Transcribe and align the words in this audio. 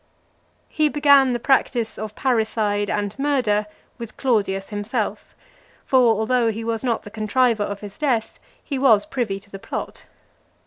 XXXIII. 0.69 0.75
He 0.83 0.89
began 0.89 1.33
the 1.33 1.39
practice 1.39 1.99
of 1.99 2.15
parricide 2.15 2.89
and 2.89 3.13
murder 3.19 3.67
with 3.99 4.17
Claudius 4.17 4.69
himself; 4.69 5.35
for 5.85 5.99
although 6.17 6.49
he 6.51 6.63
was 6.63 6.83
not 6.83 7.03
the 7.03 7.11
contriver 7.11 7.61
of 7.63 7.81
his 7.81 7.99
death, 7.99 8.39
he 8.63 8.79
was 8.79 9.05
privy 9.05 9.39
to 9.39 9.51
the 9.51 9.59
plot. 9.59 10.05